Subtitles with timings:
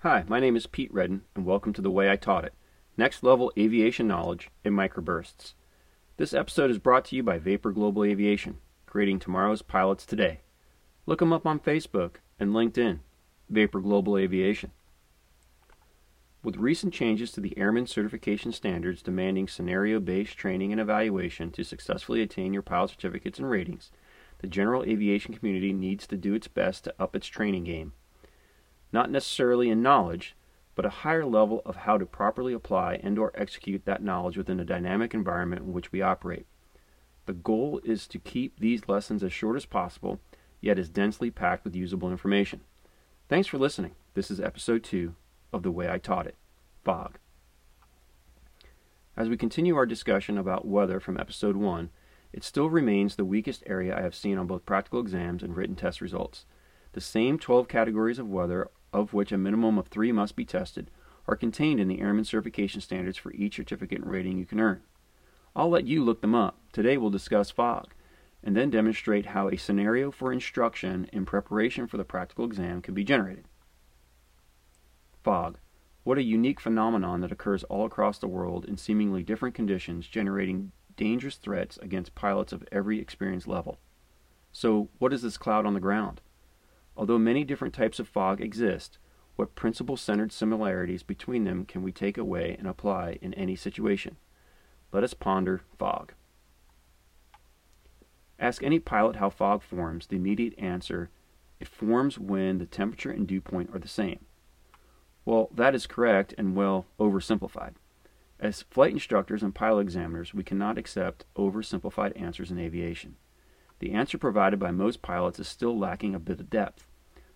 [0.00, 2.52] Hi, my name is Pete Redden, and welcome to The Way I Taught It
[2.98, 5.54] Next Level Aviation Knowledge in Microbursts.
[6.18, 10.40] This episode is brought to you by Vapor Global Aviation, creating tomorrow's pilots today.
[11.06, 12.98] Look them up on Facebook and LinkedIn,
[13.48, 14.70] Vapor Global Aviation.
[16.42, 21.64] With recent changes to the Airman Certification Standards demanding scenario based training and evaluation to
[21.64, 23.90] successfully attain your pilot certificates and ratings,
[24.40, 27.94] the general aviation community needs to do its best to up its training game.
[28.92, 30.36] Not necessarily in knowledge,
[30.74, 34.58] but a higher level of how to properly apply and or execute that knowledge within
[34.58, 36.46] the dynamic environment in which we operate.
[37.24, 40.20] The goal is to keep these lessons as short as possible,
[40.60, 42.60] yet as densely packed with usable information.
[43.28, 43.96] Thanks for listening.
[44.14, 45.14] This is episode 2
[45.52, 46.36] of The Way I Taught It,
[46.84, 47.18] Fog.
[49.16, 51.90] As we continue our discussion about weather from episode 1,
[52.32, 55.74] it still remains the weakest area I have seen on both practical exams and written
[55.74, 56.44] test results.
[56.92, 60.90] The same 12 categories of weather, of which a minimum of three must be tested,
[61.28, 64.82] are contained in the Airman Certification Standards for each certificate and rating you can earn.
[65.54, 66.58] I'll let you look them up.
[66.72, 67.92] Today we'll discuss fog,
[68.42, 72.94] and then demonstrate how a scenario for instruction in preparation for the practical exam can
[72.94, 73.44] be generated.
[75.22, 75.58] Fog.
[76.04, 80.72] What a unique phenomenon that occurs all across the world in seemingly different conditions, generating
[80.96, 83.78] dangerous threats against pilots of every experience level.
[84.52, 86.20] So, what is this cloud on the ground?
[86.96, 88.98] Although many different types of fog exist,
[89.36, 94.16] what principle centered similarities between them can we take away and apply in any situation?
[94.92, 96.14] Let us ponder fog.
[98.38, 100.06] Ask any pilot how fog forms.
[100.06, 101.10] The immediate answer
[101.58, 104.24] it forms when the temperature and dew point are the same.
[105.24, 107.74] Well, that is correct and well oversimplified.
[108.38, 113.16] As flight instructors and pilot examiners, we cannot accept oversimplified answers in aviation.
[113.78, 116.86] The answer provided by most pilots is still lacking a bit of depth.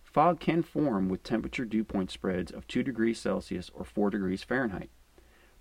[0.03, 4.43] Fog can form with temperature dew point spreads of 2 degrees Celsius or 4 degrees
[4.43, 4.91] Fahrenheit.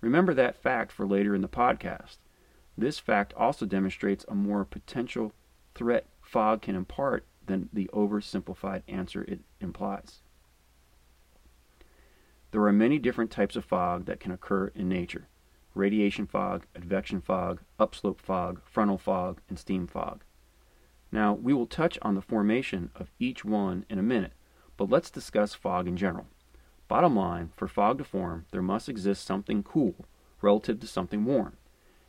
[0.00, 2.16] Remember that fact for later in the podcast.
[2.76, 5.32] This fact also demonstrates a more potential
[5.74, 10.20] threat fog can impart than the oversimplified answer it implies.
[12.50, 15.28] There are many different types of fog that can occur in nature
[15.72, 20.24] radiation fog, advection fog, upslope fog, frontal fog, and steam fog.
[21.12, 24.32] Now, we will touch on the formation of each one in a minute,
[24.76, 26.26] but let's discuss fog in general.
[26.88, 30.06] Bottom line, for fog to form, there must exist something cool
[30.42, 31.56] relative to something warm,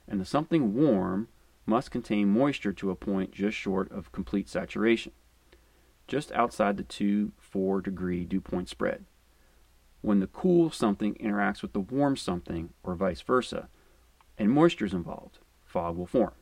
[0.07, 1.27] and the something warm
[1.65, 5.11] must contain moisture to a point just short of complete saturation,
[6.07, 9.05] just outside the 2 4 degree dew point spread.
[10.01, 13.69] When the cool something interacts with the warm something, or vice versa,
[14.37, 16.33] and moisture is involved, fog will form.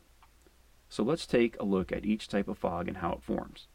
[0.90, 3.68] So let's take a look at each type of fog and how it forms.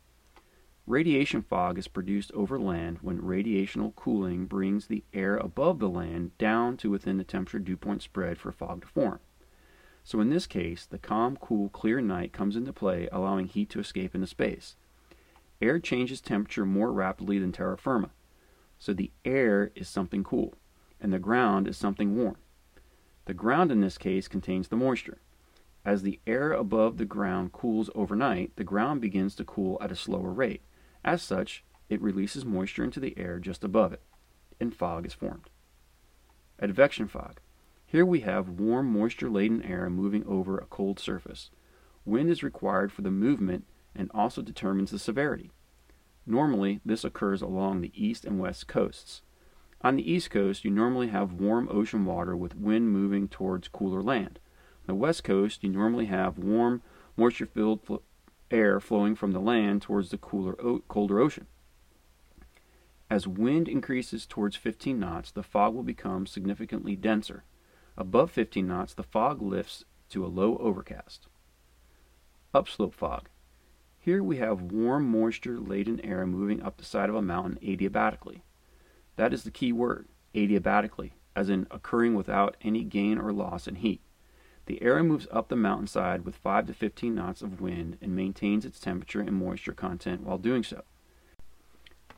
[0.86, 6.38] Radiation fog is produced over land when radiational cooling brings the air above the land
[6.38, 9.20] down to within the temperature dew point spread for fog to form.
[10.04, 13.80] So in this case, the calm, cool, clear night comes into play, allowing heat to
[13.80, 14.76] escape into space.
[15.62, 18.12] Air changes temperature more rapidly than terra firma.
[18.78, 20.54] So the air is something cool,
[21.00, 22.38] and the ground is something warm.
[23.24, 25.18] The ground in this case contains the moisture.
[25.86, 29.96] As the air above the ground cools overnight, the ground begins to cool at a
[29.96, 30.64] slower rate.
[31.04, 34.02] As such, it releases moisture into the air just above it,
[34.60, 35.50] and fog is formed.
[36.58, 37.40] Advection fog.
[37.86, 41.52] Here we have warm, moisture laden air moving over a cold surface.
[42.04, 43.66] Wind is required for the movement
[43.96, 45.52] and also determines the severity.
[46.26, 49.22] Normally, this occurs along the east and west coasts.
[49.82, 54.02] On the east coast, you normally have warm ocean water with wind moving towards cooler
[54.02, 54.40] land.
[54.86, 56.82] The west coast, you normally have warm,
[57.18, 57.98] moisture filled fl-
[58.52, 60.56] air flowing from the land towards the cooler,
[60.88, 61.48] colder ocean.
[63.10, 67.44] As wind increases towards 15 knots, the fog will become significantly denser.
[67.98, 71.28] Above 15 knots, the fog lifts to a low overcast.
[72.54, 73.30] Upslope fog.
[74.00, 78.42] Here we have warm, moisture laden air moving up the side of a mountain adiabatically.
[79.16, 83.76] That is the key word, adiabatically, as in occurring without any gain or loss in
[83.76, 84.02] heat.
[84.66, 88.66] The air moves up the mountainside with 5 to 15 knots of wind and maintains
[88.66, 90.84] its temperature and moisture content while doing so.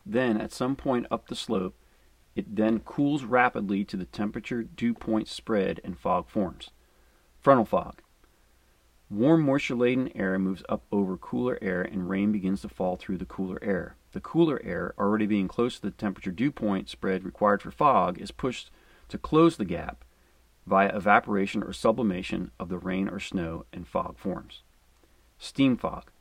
[0.05, 1.75] Then, at some point up the slope,
[2.35, 6.69] it then cools rapidly to the temperature dew point spread and fog forms.
[7.41, 8.01] Frontal fog.
[9.09, 13.17] Warm, moisture laden air moves up over cooler air and rain begins to fall through
[13.17, 13.95] the cooler air.
[14.13, 18.19] The cooler air, already being close to the temperature dew point spread required for fog,
[18.19, 18.69] is pushed
[19.09, 20.03] to close the gap
[20.67, 24.63] via evaporation or sublimation of the rain or snow, and fog forms.
[25.39, 26.11] Steam fog.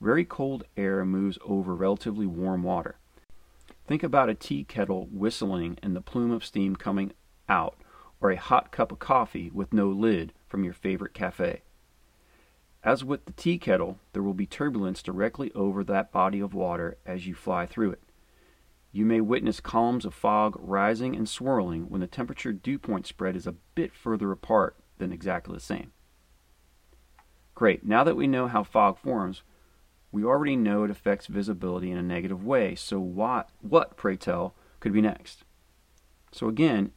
[0.00, 2.96] Very cold air moves over relatively warm water.
[3.86, 7.12] Think about a tea kettle whistling and the plume of steam coming
[7.48, 7.76] out,
[8.20, 11.62] or a hot cup of coffee with no lid from your favorite cafe.
[12.84, 16.96] As with the tea kettle, there will be turbulence directly over that body of water
[17.04, 18.02] as you fly through it.
[18.96, 23.36] You may witness columns of fog rising and swirling when the temperature dew point spread
[23.36, 25.92] is a bit further apart than exactly the same.
[27.54, 29.42] Great, now that we know how fog forms,
[30.10, 34.54] we already know it affects visibility in a negative way, so what, what, pray tell,
[34.80, 35.44] could be next?
[36.32, 36.92] So again,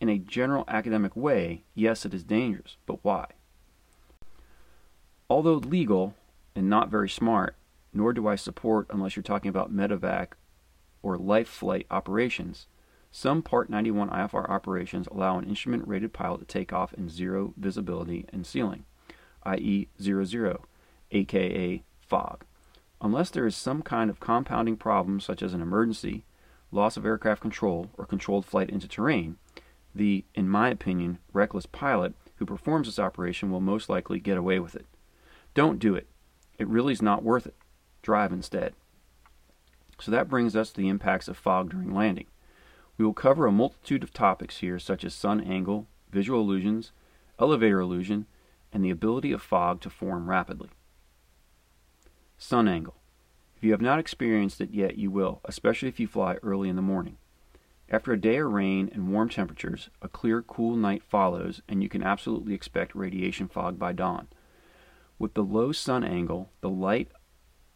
[0.00, 3.26] in a general academic way, yes, it is dangerous, but why?
[5.28, 6.14] Although legal
[6.54, 7.56] and not very smart,
[7.92, 10.34] nor do I support unless you're talking about medevac
[11.02, 12.66] or life flight operations,
[13.12, 17.54] some Part 91 IFR operations allow an instrument rated pilot to take off in zero
[17.56, 18.84] visibility and ceiling,
[19.42, 20.64] i.e., zero zero,
[21.10, 22.44] aka fog.
[23.00, 26.24] Unless there is some kind of compounding problem, such as an emergency,
[26.70, 29.36] loss of aircraft control, or controlled flight into terrain,
[29.94, 34.60] the, in my opinion, reckless pilot who performs this operation will most likely get away
[34.60, 34.86] with it.
[35.54, 36.06] Don't do it.
[36.58, 37.56] It really is not worth it.
[38.02, 38.74] Drive instead.
[40.00, 42.26] So that brings us to the impacts of fog during landing.
[42.96, 46.92] We will cover a multitude of topics here, such as sun angle, visual illusions,
[47.38, 48.26] elevator illusion,
[48.72, 50.70] and the ability of fog to form rapidly.
[52.38, 52.96] Sun angle.
[53.56, 56.76] If you have not experienced it yet, you will, especially if you fly early in
[56.76, 57.18] the morning.
[57.90, 61.88] After a day of rain and warm temperatures, a clear, cool night follows, and you
[61.88, 64.28] can absolutely expect radiation fog by dawn.
[65.18, 67.10] With the low sun angle, the light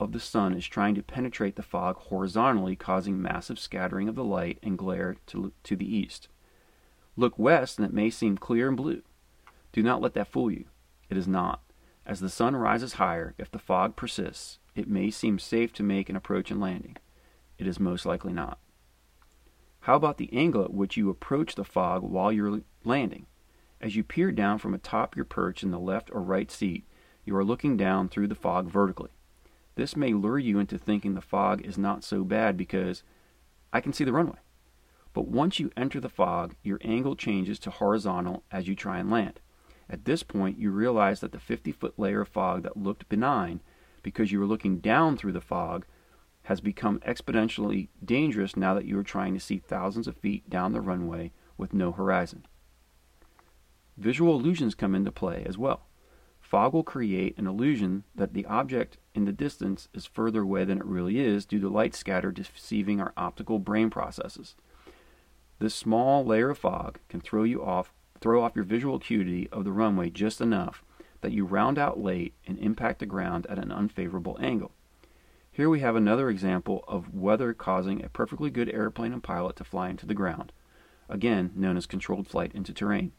[0.01, 4.25] of the sun is trying to penetrate the fog horizontally, causing massive scattering of the
[4.25, 6.29] light and glare to, to the east.
[7.17, 9.03] Look west, and it may seem clear and blue.
[9.73, 10.65] Do not let that fool you.
[11.09, 11.63] It is not.
[12.07, 16.09] As the sun rises higher, if the fog persists, it may seem safe to make
[16.09, 16.97] an approach and landing.
[17.57, 18.59] It is most likely not.
[19.81, 23.27] How about the angle at which you approach the fog while you're landing?
[23.81, 26.87] As you peer down from atop your perch in the left or right seat,
[27.25, 29.11] you are looking down through the fog vertically.
[29.77, 33.03] This may lure you into thinking the fog is not so bad because
[33.73, 34.39] I can see the runway.
[35.13, 39.11] But once you enter the fog, your angle changes to horizontal as you try and
[39.11, 39.41] land.
[39.89, 43.61] At this point, you realize that the 50 foot layer of fog that looked benign
[44.03, 45.85] because you were looking down through the fog
[46.45, 50.73] has become exponentially dangerous now that you are trying to see thousands of feet down
[50.73, 52.47] the runway with no horizon.
[53.97, 55.87] Visual illusions come into play as well.
[56.55, 60.79] Fog will create an illusion that the object in the distance is further away than
[60.79, 64.55] it really is due to light scatter deceiving our optical brain processes.
[65.59, 69.65] This small layer of fog can throw you off throw off your visual acuity of
[69.65, 70.85] the runway just enough
[71.23, 74.71] that you round out late and impact the ground at an unfavorable angle.
[75.51, 79.65] Here we have another example of weather causing a perfectly good airplane and pilot to
[79.65, 80.53] fly into the ground,
[81.09, 83.11] again known as controlled flight into terrain.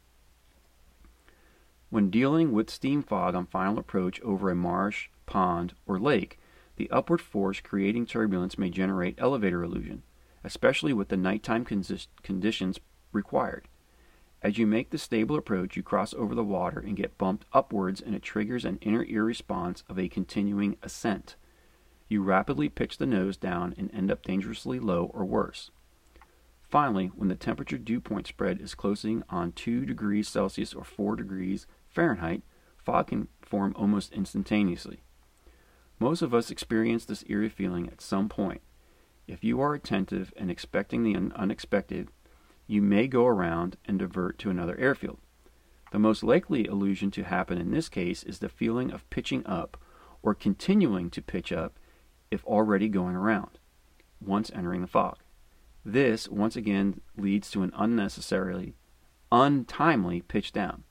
[1.96, 6.38] When dealing with steam fog on final approach over a marsh, pond, or lake,
[6.76, 10.04] the upward force creating turbulence may generate elevator illusion,
[10.44, 12.80] especially with the nighttime conditions
[13.14, 13.70] required.
[14.42, 18.02] As you make the stable approach, you cross over the water and get bumped upwards,
[18.02, 21.38] and it triggers an inner ear response of a continuing ascent.
[22.10, 25.72] You rapidly pitch the nose down and end up dangerously low or worse.
[26.62, 31.16] Finally, when the temperature dew point spread is closing on 2 degrees Celsius or 4
[31.16, 32.44] degrees Fahrenheit,
[32.78, 35.02] fog can form almost instantaneously.
[35.98, 38.62] Most of us experience this eerie feeling at some point.
[39.28, 42.10] If you are attentive and expecting the un- unexpected,
[42.68, 45.20] you may go around and divert to another airfield.
[45.92, 49.78] The most likely illusion to happen in this case is the feeling of pitching up
[50.22, 51.80] or continuing to pitch up
[52.30, 53.58] if already going around
[54.20, 55.20] once entering the fog.
[55.86, 58.76] This once again leads to an unnecessarily
[59.32, 60.84] untimely pitch down.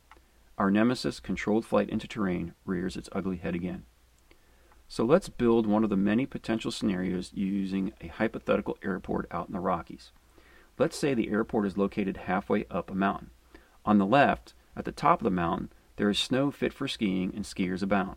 [0.57, 3.85] Our nemesis controlled flight into terrain rears its ugly head again.
[4.87, 9.55] So let's build one of the many potential scenarios using a hypothetical airport out in
[9.55, 10.13] the Rockies.
[10.79, 13.31] Let's say the airport is located halfway up a mountain.
[13.85, 17.33] On the left, at the top of the mountain, there is snow fit for skiing
[17.35, 18.17] and skiers abound.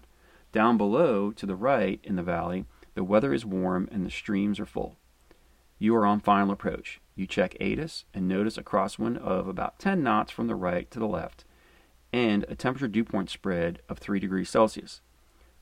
[0.52, 4.60] Down below, to the right in the valley, the weather is warm and the streams
[4.60, 4.98] are full.
[5.80, 7.00] You are on final approach.
[7.16, 11.00] You check ATIS and notice a crosswind of about 10 knots from the right to
[11.00, 11.44] the left
[12.14, 15.02] and a temperature dew point spread of 3 degrees Celsius.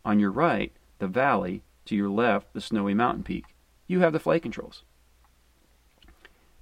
[0.04, 3.46] On your right, the valley, to your left, the snowy mountain peak.
[3.88, 4.84] You have the flight controls.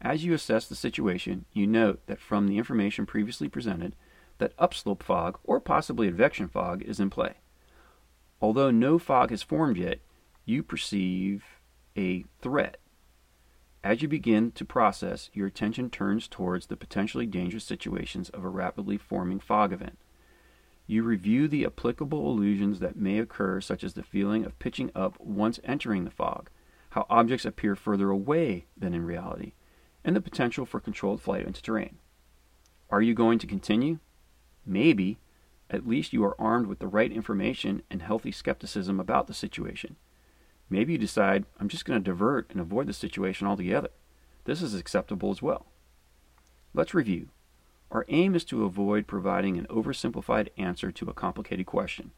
[0.02, 3.96] As you assess the situation, you note that from the information previously presented,
[4.38, 7.36] that upslope fog or possibly advection fog is in play.
[8.42, 10.00] Although no fog has formed yet,
[10.44, 11.46] you perceive
[11.98, 12.78] a threat.
[13.84, 18.50] As you begin to process, your attention turns towards the potentially dangerous situations of a
[18.50, 19.98] rapidly forming fog event.
[20.88, 25.20] You review the applicable illusions that may occur, such as the feeling of pitching up
[25.20, 26.50] once entering the fog,
[26.92, 29.52] how objects appear further away than in reality,
[30.06, 31.98] and the potential for controlled flight into terrain.
[32.90, 34.00] Are you going to continue?
[34.66, 35.18] Maybe.
[35.70, 39.98] At least you are armed with the right information and healthy skepticism about the situation.
[40.74, 43.90] Maybe you decide, I'm just going to divert and avoid the situation altogether.
[44.46, 45.68] This is acceptable as well.
[46.74, 47.30] Let's review.
[47.92, 52.10] Our aim is to avoid providing an oversimplified answer to a complicated question.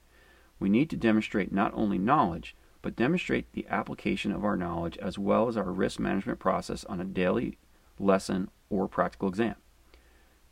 [0.57, 5.19] We need to demonstrate not only knowledge, but demonstrate the application of our knowledge as
[5.19, 7.57] well as our risk management process on a daily
[7.99, 9.55] lesson or practical exam.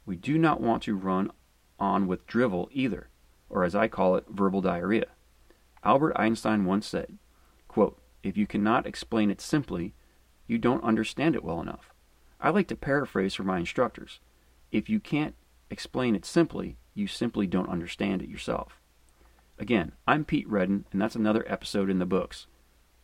[0.05, 1.31] We do not want to run
[1.79, 3.07] on with drivel either,
[3.50, 5.05] or as I call it, verbal diarrhea.
[5.86, 7.17] Albert Einstein once said,
[7.74, 9.96] quote, If you cannot explain it simply,
[10.46, 11.89] you don't understand it well enough.
[12.39, 14.20] I like to paraphrase for my instructors.
[14.72, 15.34] If you can't
[15.72, 18.80] explain it simply, you simply don't understand it yourself.
[19.58, 22.46] Again, I'm Pete Redden, and that's another episode in the books,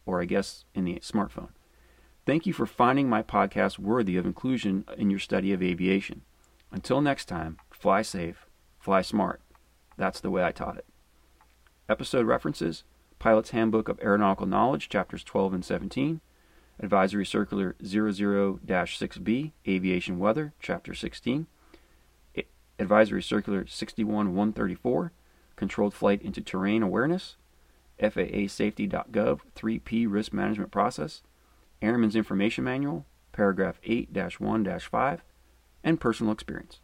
[0.06, 1.50] or I guess in the smartphone.
[2.28, 6.22] Thank you for finding my podcast worthy of inclusion in your study of aviation.
[6.72, 8.46] Until next time, fly safe,
[8.78, 9.42] fly smart.
[9.98, 10.86] That's the way I taught it.
[11.90, 12.84] Episode references
[13.20, 16.22] Pilot's Handbook of Aeronautical Knowledge, chapters 12 and 17.
[16.82, 21.46] Advisory Circular 00 6B, Aviation Weather, chapter 16.
[22.80, 25.12] Advisory Circular 61 134,
[25.58, 27.36] Controlled Flight into Terrain Awareness.
[28.02, 31.22] FAASafety.gov 3P Risk Management Process.
[31.82, 34.10] Airman's Information Manual, paragraph 8
[34.40, 35.24] 1 5
[35.84, 36.80] and personal experience.